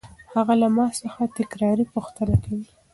هغه 0.33 0.53
له 0.61 0.67
ما 0.77 0.87
څخه 0.99 1.21
تکراري 1.37 1.85
پوښتنه 1.93 2.35
کوي. 2.43 2.67